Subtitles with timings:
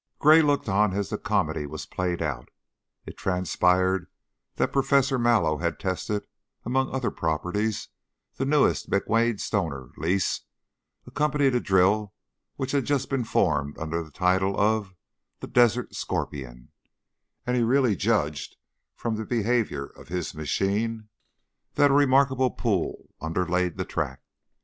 [0.17, 2.49] Gray looked on as the comedy was played out.
[3.05, 4.07] It transpired
[4.55, 6.25] that Professor Mallow had tested,
[6.65, 7.89] among other properties,
[8.33, 10.41] the newest McWade Stoner lease,
[11.05, 12.15] a company to drill
[12.55, 14.95] which had just been formed under the title of
[15.39, 16.71] "The Desert Scorpion,"
[17.45, 18.55] and he really judged
[18.95, 21.09] from the behavior of his machine
[21.75, 24.23] that a remarkable pool underlaid the tract.